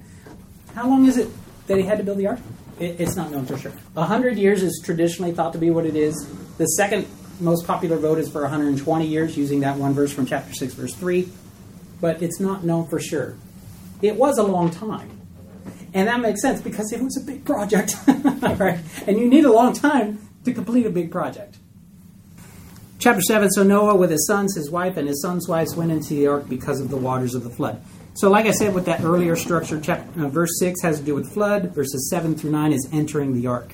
[0.76, 1.30] How long is it
[1.68, 2.40] that he had to build the ark?
[2.80, 3.72] It, it's not known for sure.
[3.96, 6.16] A hundred years is traditionally thought to be what it is.
[6.58, 7.08] The second
[7.40, 10.94] most popular vote is for 120 years, using that one verse from chapter six, verse
[10.94, 11.30] three,
[12.02, 13.36] but it's not known for sure.
[14.02, 15.17] It was a long time.
[15.98, 18.80] And that makes sense because it was a big project, right?
[19.08, 21.58] And you need a long time to complete a big project.
[23.00, 26.10] Chapter 7 So Noah, with his sons, his wife, and his sons' wives, went into
[26.14, 27.82] the ark because of the waters of the flood.
[28.14, 31.16] So, like I said, with that earlier structure, chapter, uh, verse 6 has to do
[31.16, 33.74] with flood, verses 7 through 9 is entering the ark.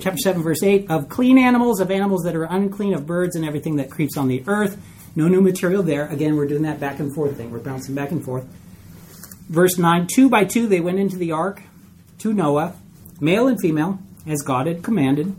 [0.00, 3.44] Chapter 7, verse 8 of clean animals, of animals that are unclean, of birds, and
[3.44, 4.82] everything that creeps on the earth.
[5.14, 6.06] No new material there.
[6.06, 7.50] Again, we're doing that back and forth thing.
[7.50, 8.46] We're bouncing back and forth.
[9.52, 11.60] Verse 9 Two by two they went into the ark
[12.20, 12.74] to Noah,
[13.20, 15.36] male and female, as God had commanded.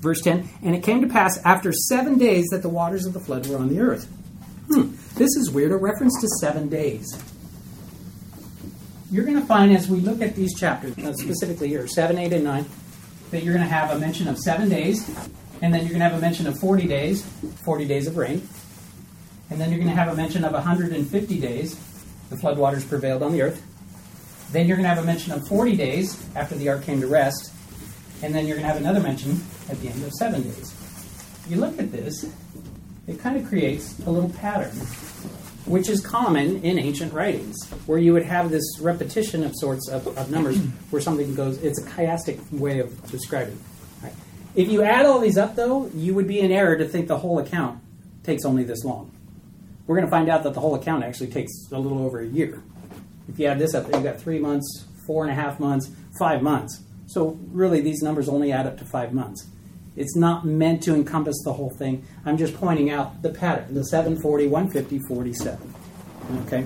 [0.00, 3.18] Verse 10 And it came to pass after seven days that the waters of the
[3.18, 4.04] flood were on the earth.
[4.68, 7.20] Hmm, this is weird, a reference to seven days.
[9.10, 12.32] You're going to find as we look at these chapters, uh, specifically here, 7, 8,
[12.32, 12.64] and 9,
[13.32, 15.08] that you're going to have a mention of seven days,
[15.60, 17.24] and then you're going to have a mention of 40 days,
[17.64, 18.48] 40 days of rain,
[19.50, 21.74] and then you're going to have a mention of 150 days,
[22.30, 23.62] the floodwaters prevailed on the earth.
[24.52, 27.06] Then you're going to have a mention of 40 days after the ark came to
[27.06, 27.52] rest,
[28.22, 30.74] and then you're going to have another mention at the end of seven days.
[31.48, 32.24] You look at this,
[33.06, 34.70] it kind of creates a little pattern,
[35.66, 40.06] which is common in ancient writings, where you would have this repetition of sorts of,
[40.18, 40.58] of numbers,
[40.90, 41.62] where something goes.
[41.62, 43.58] It's a chiastic way of describing.
[44.02, 44.12] Right?
[44.54, 47.18] If you add all these up, though, you would be in error to think the
[47.18, 47.80] whole account
[48.24, 49.10] takes only this long.
[49.90, 52.24] We're going to find out that the whole account actually takes a little over a
[52.24, 52.62] year.
[53.28, 56.42] If you add this up, you've got three months, four and a half months, five
[56.42, 56.80] months.
[57.06, 59.48] So really, these numbers only add up to five months.
[59.96, 62.06] It's not meant to encompass the whole thing.
[62.24, 65.74] I'm just pointing out the pattern the 740, 150, 47.
[66.46, 66.62] Okay?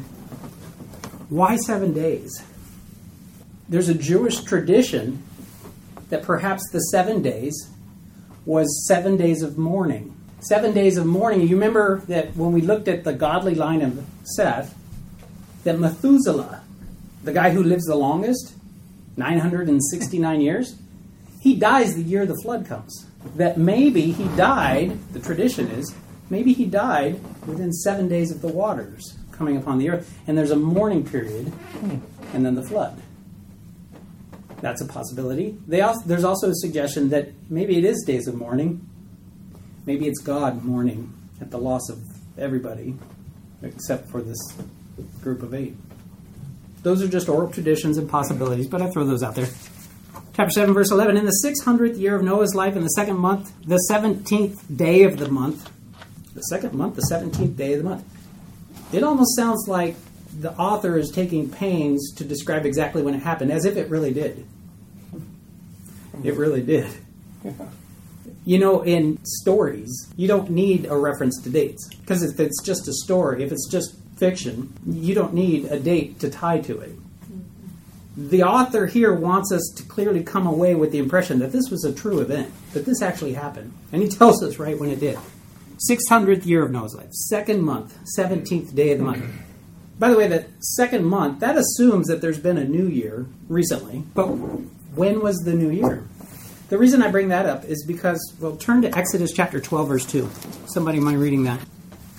[1.31, 2.45] Why seven days?
[3.71, 5.23] There's a Jewish tradition
[6.11, 7.71] that perhaps the seven days
[8.45, 10.14] was seven days of mourning.
[10.49, 11.41] Seven days of mourning.
[11.41, 14.75] You remember that when we looked at the godly line of Seth,
[15.65, 16.63] that Methuselah,
[17.23, 18.55] the guy who lives the longest,
[19.17, 20.77] 969 years,
[21.41, 23.07] he dies the year the flood comes.
[23.37, 25.95] That maybe he died, the tradition is,
[26.29, 30.13] maybe he died within seven days of the waters coming upon the earth.
[30.27, 31.53] And there's a mourning period,
[32.35, 33.01] and then the flood.
[34.61, 35.57] That's a possibility.
[35.83, 38.87] Also, there's also a suggestion that maybe it is days of mourning.
[39.87, 41.99] Maybe it's God mourning at the loss of
[42.39, 42.97] everybody
[43.63, 44.39] except for this
[45.21, 45.75] group of eight.
[46.83, 49.49] Those are just oral traditions and possibilities, but I throw those out there.
[50.35, 51.17] Chapter 7, verse 11.
[51.17, 55.19] In the 600th year of Noah's life, in the second month, the 17th day of
[55.19, 55.71] the month,
[56.35, 58.05] the second month, the 17th day of the month.
[58.93, 59.97] It almost sounds like
[60.39, 64.13] the author is taking pains to describe exactly when it happened, as if it really
[64.13, 64.45] did.
[66.23, 66.91] It really did.
[68.45, 71.89] You know, in stories, you don't need a reference to dates.
[72.01, 76.21] Because if it's just a story, if it's just fiction, you don't need a date
[76.21, 76.93] to tie to it.
[78.17, 81.85] The author here wants us to clearly come away with the impression that this was
[81.85, 83.73] a true event, that this actually happened.
[83.93, 85.19] And he tells us right when it did.
[85.91, 89.25] 600th year of Noah's life, second month, 17th day of the month.
[89.99, 94.05] By the way, the second month, that assumes that there's been a new year recently.
[94.15, 96.05] But when was the new year?
[96.69, 100.07] The reason I bring that up is because, well, turn to Exodus chapter 12, verse
[100.07, 100.31] 2.
[100.67, 101.61] Somebody mind reading that?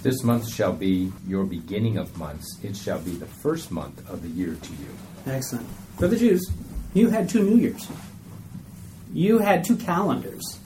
[0.03, 2.59] This month shall be your beginning of months.
[2.63, 4.87] It shall be the first month of the year to you.
[5.25, 5.67] Excellent.
[5.97, 6.47] For the Jews,
[6.93, 7.87] you had two New Years.
[9.11, 10.59] You had two calendars.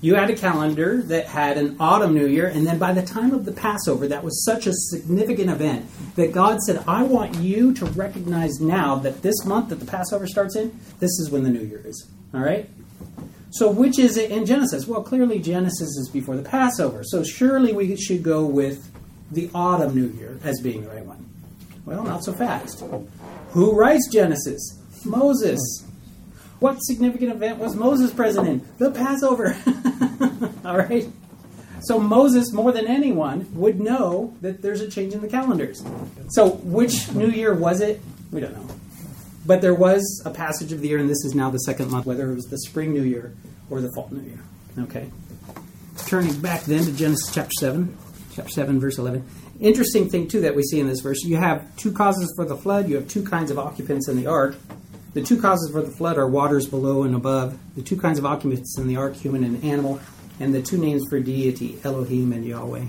[0.00, 3.32] You had a calendar that had an autumn New Year, and then by the time
[3.32, 7.72] of the Passover, that was such a significant event that God said, I want you
[7.74, 11.50] to recognize now that this month that the Passover starts in, this is when the
[11.50, 12.10] New Year is.
[12.34, 12.68] All right?
[13.54, 14.88] So, which is it in Genesis?
[14.88, 17.04] Well, clearly Genesis is before the Passover.
[17.04, 18.90] So, surely we should go with
[19.30, 21.24] the autumn New Year as being the right one.
[21.86, 22.82] Well, not so fast.
[23.50, 24.80] Who writes Genesis?
[25.04, 25.60] Moses.
[26.58, 28.68] What significant event was Moses present in?
[28.78, 29.56] The Passover.
[30.64, 31.06] All right?
[31.82, 35.84] So Moses, more than anyone, would know that there's a change in the calendars.
[36.30, 38.00] So which new year was it?
[38.32, 38.66] We don't know.
[39.46, 42.06] But there was a passage of the year, and this is now the second month,
[42.06, 43.34] whether it was the spring new year
[43.70, 44.40] or the fall new year.
[44.78, 45.10] Okay.
[46.06, 47.96] Turning back then to Genesis chapter 7,
[48.34, 49.26] chapter 7, verse 11
[49.60, 52.56] interesting thing too that we see in this verse you have two causes for the
[52.56, 54.56] flood you have two kinds of occupants in the ark
[55.14, 58.26] The two causes for the flood are waters below and above, the two kinds of
[58.26, 60.00] occupants in the ark, human and animal,
[60.40, 62.86] and the two names for deity, Elohim and Yahweh.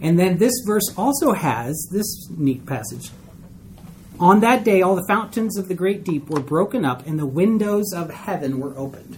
[0.00, 3.10] And then this verse also has this neat passage.
[4.20, 7.26] On that day, all the fountains of the great deep were broken up, and the
[7.26, 9.16] windows of heaven were opened.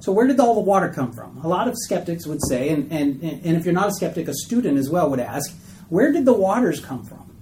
[0.00, 1.38] So, where did all the water come from?
[1.38, 4.34] A lot of skeptics would say, and, and, and if you're not a skeptic, a
[4.34, 5.50] student as well would ask,
[5.88, 7.34] where did the waters come from?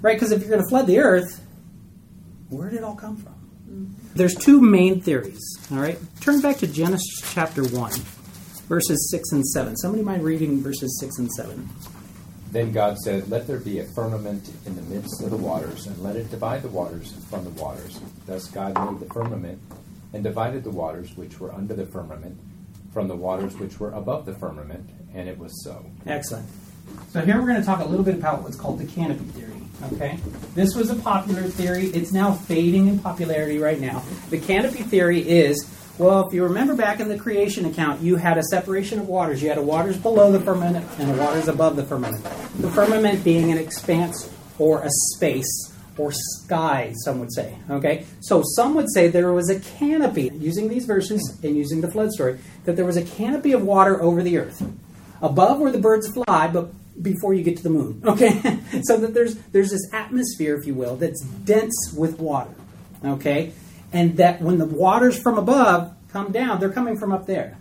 [0.00, 0.16] Right?
[0.16, 1.44] Because if you're going to flood the earth,
[2.48, 3.34] where did it all come from?
[4.14, 5.42] There's two main theories.
[5.70, 5.98] All right?
[6.20, 7.92] Turn back to Genesis chapter 1,
[8.68, 9.76] verses 6 and 7.
[9.76, 11.68] Somebody mind reading verses 6 and 7?
[12.54, 15.98] Then God said, Let there be a firmament in the midst of the waters, and
[16.04, 17.98] let it divide the waters from the waters.
[18.26, 19.60] Thus God made the firmament,
[20.12, 22.38] and divided the waters which were under the firmament
[22.92, 25.84] from the waters which were above the firmament, and it was so.
[26.06, 26.48] Excellent.
[27.10, 29.50] So here we're going to talk a little bit about what's called the canopy theory.
[29.92, 30.20] Okay,
[30.54, 31.86] this was a popular theory.
[31.86, 34.04] It's now fading in popularity right now.
[34.30, 38.36] The canopy theory is well, if you remember back in the creation account, you had
[38.36, 39.42] a separation of waters.
[39.42, 42.22] You had a waters below the firmament and a waters above the firmament.
[42.58, 44.28] The firmament being an expanse
[44.58, 47.56] or a space or sky, some would say.
[47.70, 48.06] Okay?
[48.20, 52.10] So some would say there was a canopy, using these verses and using the flood
[52.10, 54.62] story, that there was a canopy of water over the earth.
[55.22, 58.02] Above where the birds fly, but before you get to the moon.
[58.14, 58.58] Okay?
[58.82, 62.54] so that there's there's this atmosphere, if you will, that's dense with water.
[63.04, 63.52] Okay?
[63.94, 67.56] And that when the waters from above come down, they're coming from up there.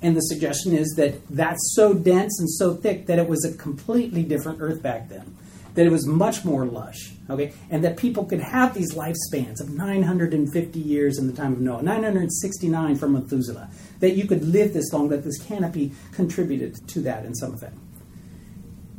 [0.00, 3.52] And the suggestion is that that's so dense and so thick that it was a
[3.52, 5.36] completely different earth back then.
[5.74, 7.52] That it was much more lush, okay?
[7.68, 11.82] And that people could have these lifespans of 950 years in the time of Noah,
[11.82, 13.68] 969 for Methuselah.
[14.00, 17.74] That you could live this long, that this canopy contributed to that in some effect.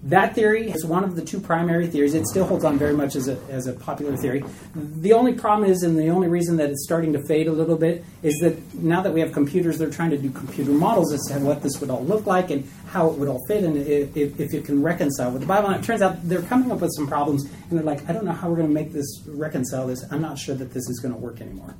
[0.03, 2.13] That theory is one of the two primary theories.
[2.13, 4.43] It still holds on very much as a, as a popular theory.
[4.73, 7.75] The only problem is, and the only reason that it's starting to fade a little
[7.75, 11.21] bit, is that now that we have computers, they're trying to do computer models as
[11.31, 14.15] to what this would all look like and how it would all fit, and if,
[14.15, 15.69] if it can reconcile with the Bible.
[15.69, 18.23] And it turns out they're coming up with some problems, and they're like, I don't
[18.23, 20.05] know how we're going to make this reconcile this.
[20.11, 21.75] I'm not sure that this is going to work anymore.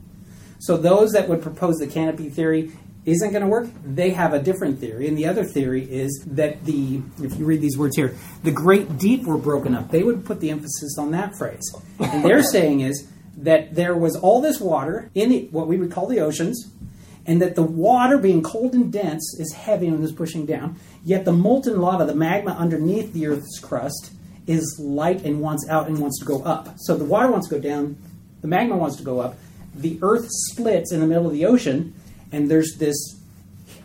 [0.60, 2.72] So those that would propose the canopy theory
[3.08, 5.08] isn't going to work, they have a different theory.
[5.08, 8.98] And the other theory is that the, if you read these words here, the great
[8.98, 9.90] deep were broken up.
[9.92, 11.64] They would put the emphasis on that phrase.
[12.00, 15.90] And they're saying is that there was all this water in the, what we would
[15.90, 16.70] call the oceans,
[17.26, 21.24] and that the water being cold and dense is heavy and is pushing down, yet
[21.24, 24.12] the molten lava, the magma underneath the Earth's crust,
[24.48, 26.74] is light and wants out and wants to go up.
[26.78, 27.98] So the water wants to go down,
[28.42, 29.38] the magma wants to go up,
[29.74, 31.94] the Earth splits in the middle of the ocean,
[32.32, 33.20] and there's this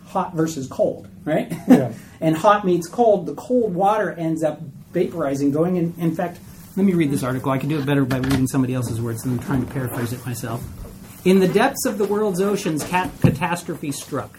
[0.07, 1.52] hot versus cold, right?
[1.68, 1.92] Yeah.
[2.20, 3.26] and hot meets cold.
[3.26, 4.61] The cold water ends up
[4.92, 5.94] vaporizing, going in.
[5.98, 6.38] In fact,
[6.76, 7.50] let me read this article.
[7.50, 10.24] I can do it better by reading somebody else's words than trying to paraphrase it
[10.24, 10.64] myself.
[11.24, 14.38] In the depths of the world's oceans, cat- catastrophe struck.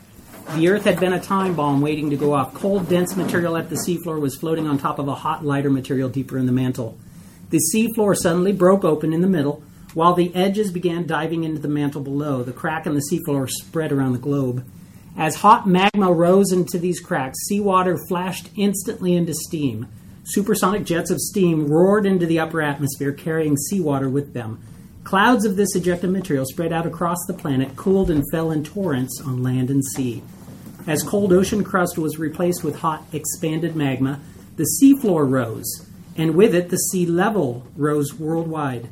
[0.55, 2.53] The Earth had been a time bomb waiting to go off.
[2.53, 6.09] Cold, dense material at the seafloor was floating on top of a hot, lighter material
[6.09, 6.97] deeper in the mantle.
[7.49, 9.63] The seafloor suddenly broke open in the middle,
[9.93, 12.43] while the edges began diving into the mantle below.
[12.43, 14.65] The crack in the seafloor spread around the globe.
[15.17, 19.87] As hot magma rose into these cracks, seawater flashed instantly into steam.
[20.23, 24.59] Supersonic jets of steam roared into the upper atmosphere, carrying seawater with them.
[25.03, 29.21] Clouds of this ejected material spread out across the planet, cooled and fell in torrents
[29.21, 30.23] on land and sea.
[30.87, 34.19] As cold ocean crust was replaced with hot, expanded magma,
[34.55, 38.89] the seafloor rose, and with it the sea level rose worldwide.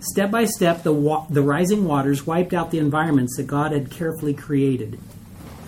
[0.00, 3.90] Step by step, the, wa- the rising waters wiped out the environments that God had
[3.90, 4.98] carefully created.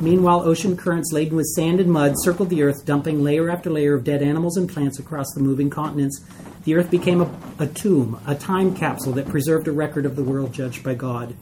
[0.01, 3.95] Meanwhile, ocean currents laden with sand and mud circled the earth, dumping layer after layer
[3.95, 6.25] of dead animals and plants across the moving continents.
[6.65, 10.25] The earth became a, a tomb, a time capsule that preserved a record of the
[10.25, 11.37] world judged by God.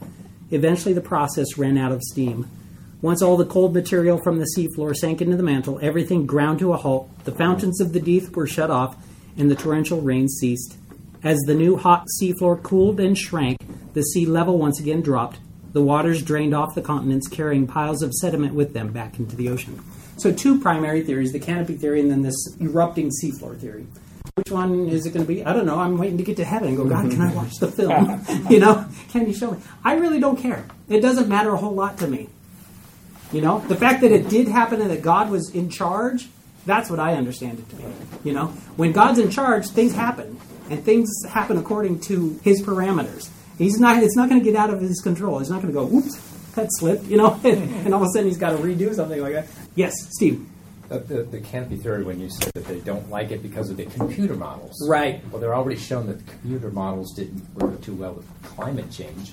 [0.49, 2.49] Eventually, the process ran out of steam.
[3.01, 6.73] Once all the cold material from the seafloor sank into the mantle, everything ground to
[6.73, 8.97] a halt, the fountains of the deep were shut off,
[9.37, 10.75] and the torrential rain ceased.
[11.23, 13.59] As the new hot seafloor cooled and shrank,
[13.93, 15.39] the sea level once again dropped.
[15.71, 19.49] The waters drained off the continents, carrying piles of sediment with them back into the
[19.49, 19.81] ocean.
[20.17, 23.85] So, two primary theories the canopy theory and then this erupting seafloor theory.
[24.35, 25.45] Which one is it going to be?
[25.45, 25.79] I don't know.
[25.79, 28.25] I'm waiting to get to heaven and go, God, can I watch the film?
[28.49, 29.59] you know, can you show me?
[29.83, 30.65] I really don't care.
[30.89, 32.29] It doesn't matter a whole lot to me.
[33.31, 36.27] You know, the fact that it did happen and that God was in charge,
[36.65, 37.83] that's what I understand it to be.
[38.23, 40.39] You know, when God's in charge, things happen,
[40.71, 43.29] and things happen according to His parameters.
[43.57, 44.01] He's not.
[44.01, 45.39] It's not going to get out of His control.
[45.39, 46.15] He's not going to go, "Oops,
[46.55, 49.33] that slipped," you know, and, all of a sudden He's got to redo something like
[49.33, 49.47] that.
[49.75, 50.47] Yes, Steve.
[50.87, 53.77] The, the, the canopy theory, when you said that they don't like it because of
[53.77, 54.75] the computer models.
[54.89, 55.23] Right.
[55.31, 59.31] Well, they're already shown that the computer models didn't work too well with climate change.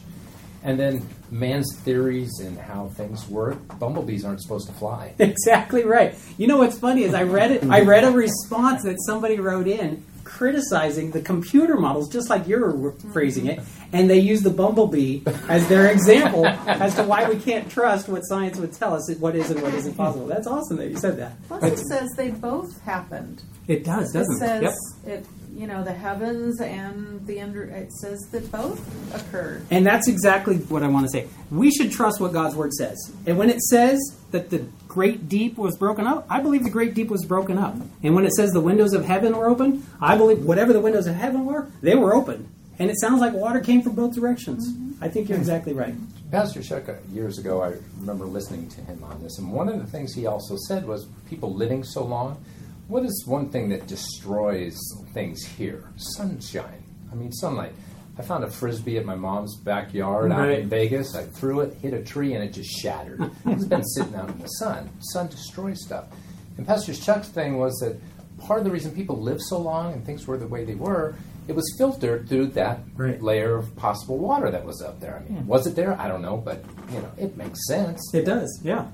[0.62, 5.14] And then man's theories and how things work, bumblebees aren't supposed to fly.
[5.18, 6.14] Exactly right.
[6.36, 7.64] You know what's funny is I read it.
[7.64, 12.92] I read a response that somebody wrote in criticizing the computer models, just like you're
[13.12, 13.60] phrasing it,
[13.92, 18.20] and they use the bumblebee as their example as to why we can't trust what
[18.22, 20.26] science would tell us what is and what isn't possible.
[20.26, 21.32] That's awesome that you said that.
[21.48, 23.42] Plus, it says they both happened.
[23.66, 24.38] It does, doesn't it?
[24.38, 24.62] says
[25.06, 25.18] Yep.
[25.18, 25.26] it.
[25.54, 27.64] You know, the heavens and the under.
[27.64, 28.80] It says that both
[29.14, 29.66] occurred.
[29.70, 31.26] And that's exactly what I want to say.
[31.50, 32.96] We should trust what God's word says.
[33.26, 33.98] And when it says
[34.30, 37.74] that the great deep was broken up, I believe the great deep was broken up.
[38.04, 41.06] And when it says the windows of heaven were open, I believe whatever the windows
[41.06, 42.48] of heaven were, they were open.
[42.78, 44.68] And it sounds like water came from both directions.
[45.00, 45.94] I think you're exactly right.
[46.30, 49.78] Pastor Chuck, uh, years ago, I remember listening to him on this, and one of
[49.78, 52.42] the things he also said was people living so long,
[52.88, 54.76] what is one thing that destroys
[55.14, 55.84] things here?
[55.96, 56.82] Sunshine.
[57.10, 57.72] I mean, sunlight.
[58.18, 60.58] I found a frisbee at my mom's backyard out Right.
[60.60, 61.14] in Vegas.
[61.14, 63.30] I threw it, hit a tree, and it just shattered.
[63.46, 64.90] it's been sitting out in the sun.
[65.12, 66.06] Sun destroys stuff.
[66.56, 67.96] And Pastor Chuck's thing was that
[68.38, 71.14] part of the reason people live so long and things were the way they were,
[71.48, 73.20] it was filtered through that Right.
[73.22, 75.16] layer of possible water that was up there.
[75.16, 75.48] I mean, hmm.
[75.48, 75.98] was it there?
[75.98, 78.00] I don't know, but you know, it makes sense.
[78.14, 78.86] It does, yeah.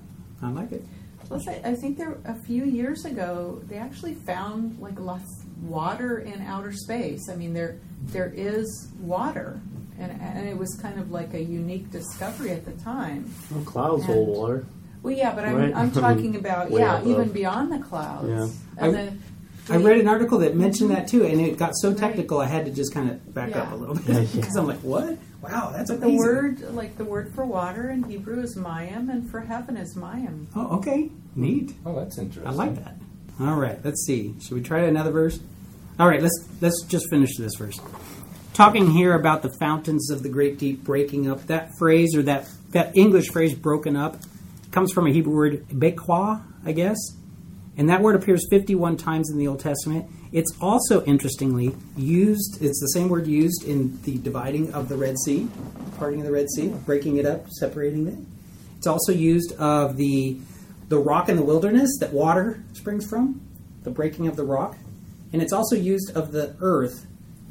[0.43, 0.85] I like it.
[1.27, 6.19] Plus, I, I think there a few years ago they actually found like lots water
[6.19, 7.29] in outer space.
[7.31, 9.59] I mean, there there is water,
[9.99, 13.33] and and it was kind of like a unique discovery at the time.
[13.51, 14.67] Well, clouds hold water.
[15.03, 15.75] Well, yeah, but I'm Right.
[15.75, 18.29] I'm talking about yeah, up even beyond the clouds.
[18.29, 18.49] Yeah.
[18.79, 19.23] And I- then
[19.71, 21.19] I read an article that mentioned that mm-hmm.
[21.19, 21.99] too, and it got so Right.
[21.99, 24.27] technical I had to just kind of back up a little bit Yeah, yeah.
[24.35, 25.17] because I'm like, "What?
[25.43, 29.31] Wow, that's But the word, like the word for water in Hebrew is mayim, and
[29.31, 30.47] for heaven is mayim.
[30.55, 31.75] Oh, okay, neat.
[31.85, 32.47] Oh, that's interesting.
[32.47, 32.97] I like that.
[33.41, 34.35] All right, let's see.
[34.41, 35.41] Should we try another verse?
[35.99, 37.79] All right, let's let's just finish this verse.
[38.53, 41.47] Talking here about the fountains of the great deep breaking up.
[41.47, 44.17] That phrase or that that English phrase "broken up"
[44.71, 46.97] comes from a Hebrew word "bekwa," I guess,
[47.77, 50.07] and that word appears 51 times in the Old Testament.
[50.33, 52.62] It's also interestingly used.
[52.62, 55.49] It's the same word used in the dividing of the Red Sea,
[55.99, 58.18] parting of the Red Sea, breaking it up, separating it.
[58.79, 60.39] It's also used of the
[60.89, 63.41] the rock in the wilderness that water springs from,
[63.85, 64.77] the breaking of the rock,
[65.33, 67.07] and it's also used of the earth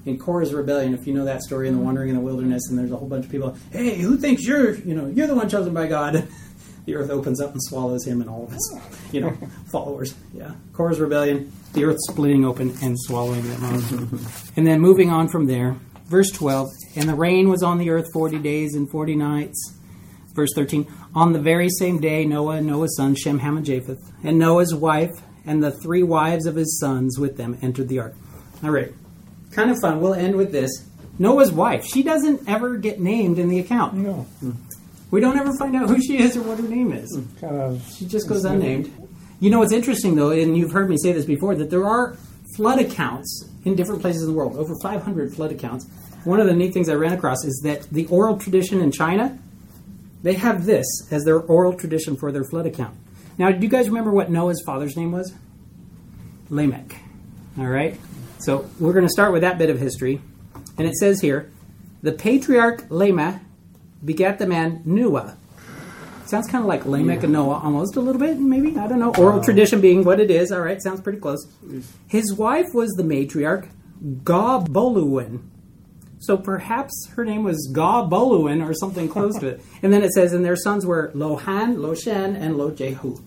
[0.05, 0.93] in Korah's rebellion.
[0.93, 3.07] If you know that story in the wandering in the wilderness, and there's a whole
[3.07, 6.28] bunch of people, hey, who thinks you're you know you're the one chosen by God?
[6.86, 8.81] The earth opens up and swallows him and all of his oh.
[9.11, 9.38] you know
[9.71, 10.15] followers.
[10.34, 14.19] Yeah, Korah's rebellion, the earth splitting open and swallowing them.
[14.55, 18.07] and then moving on from there, verse twelve, and the rain was on the earth
[18.13, 19.79] forty days and forty nights.
[20.36, 24.01] Verse 13 On the very same day, Noah and Noah's son, Shem, Ham, and Japheth,
[24.23, 25.11] and Noah's wife,
[25.45, 28.15] and the three wives of his sons with them entered the ark.
[28.63, 28.91] All right.
[29.51, 30.01] Kind of fun.
[30.01, 30.71] We'll end with this.
[31.19, 31.86] Noah's wife.
[31.86, 33.93] She doesn't ever get named in the account.
[33.93, 34.51] No, hmm.
[35.14, 37.16] We don't ever find out who she is or what her name is.
[37.16, 37.38] Hmm.
[37.39, 37.93] kind of.
[37.95, 38.91] She just goes unnamed.
[39.39, 42.18] You know what's interesting, though, and you've heard me say this before, that there are
[42.55, 45.86] flood accounts in different places in the world, over 500 flood accounts.
[46.24, 49.38] One of the neat things I ran across is that the oral tradition in China,
[50.24, 52.97] they have this as their oral tradition for their flood account.
[53.38, 55.32] Now, do you guys remember what Noah's father's name was?
[56.49, 56.95] Lamech.
[57.59, 57.99] All right?
[58.39, 60.22] So we're going to start with that bit of history.
[60.80, 61.51] And it says here,
[62.01, 63.42] the patriarch Lamech
[64.04, 65.38] begat the man Noah.
[66.26, 68.78] Sounds kind of like Lamech and Noah, almost a little bit, maybe.
[68.78, 69.14] I don't know.
[69.18, 70.51] Oral tradition being what it is.
[70.51, 71.45] All right, sounds pretty close.
[72.08, 73.68] His wife was the matriarch,
[74.24, 75.41] Gaboluin.
[76.20, 79.62] So perhaps her name was Gaboluin or something close to it.
[79.84, 83.22] And then it says, and their sons were Lohan, Loshen, and Lojehu.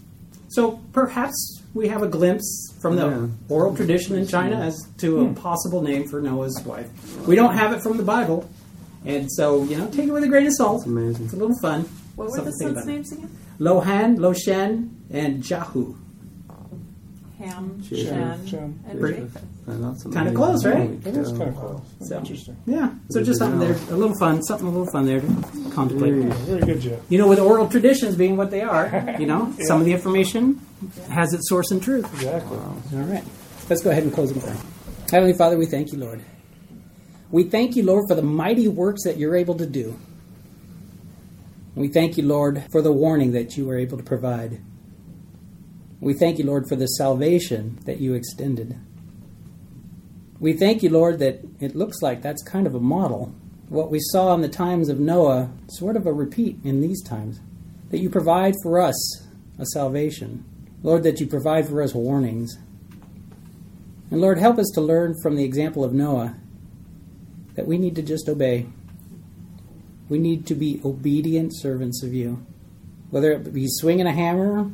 [0.49, 3.27] So perhaps we have a glimpse from the Yeah.
[3.51, 5.35] oral tradition in China as to a hmm.
[5.35, 6.89] possible name for Noah's wife.
[7.27, 8.49] We don't have it from the Bible.
[9.07, 10.85] And so, you know, take it with a grain of salt.
[10.85, 11.25] amazing.
[11.27, 11.83] It's a little fun.
[12.17, 13.31] What were Something the sons' names again?
[13.61, 15.97] Lohan, Loshen, and Jahu.
[17.39, 18.81] Ham, Shem, Shem, Shem.
[18.89, 19.43] and Japheth.
[19.67, 20.91] And that's Kinda close, right?
[21.05, 21.81] It is kind of close.
[22.09, 22.57] So- interesting.
[22.67, 22.91] Yeah.
[23.11, 25.27] So just something there, a little fun, something a little fun there to
[25.73, 26.15] contemplate.
[26.15, 27.01] Yeah, very good, Jeff.
[27.11, 30.61] You know, with oral traditions being what they are, you know, some of the information
[31.11, 32.07] has its source in truth.
[32.15, 32.57] Exactly.
[32.59, 33.25] All right.
[33.69, 34.57] Let's go ahead and close in prayer.
[35.11, 36.23] Heavenly Father, we thank you, Lord.
[37.31, 39.99] We thank you, Lord, for the mighty works that you're able to do.
[41.75, 44.61] We thank you, Lord, for the warning that you were able to provide.
[46.01, 48.79] We thank you, Lord, for the salvation that you extended.
[50.39, 53.35] We thank you, Lord, that it looks like that's kind of a model.
[53.69, 57.41] What we saw in the times of Noah, sort of a repeat in these times.
[57.91, 59.27] That you provide for us
[59.59, 60.45] a salvation.
[60.83, 62.57] Lord, that you provide for us warnings.
[64.11, 66.37] And Lord, help us to learn from the example of Noah
[67.57, 68.67] that we need to just obey.
[70.09, 72.47] We need to be obedient servants of you.
[73.11, 74.71] Whether it be swinging a hammer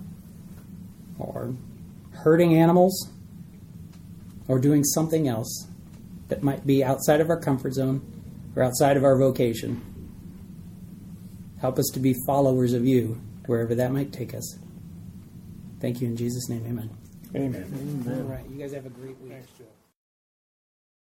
[1.19, 1.55] or
[2.13, 3.11] hurting animals
[4.49, 5.69] or doing something else
[6.29, 8.01] that might be outside of our comfort zone
[8.57, 9.81] or outside of our vocation.
[11.61, 14.59] Help us to be followers of you wherever that might take us.
[15.81, 16.91] Thank you in Jesus' name, amen.
[17.35, 18.05] Amen.
[18.07, 18.21] amen.
[18.21, 19.33] All right, you guys have a great week.
[19.33, 19.82] Thanks, Jeff.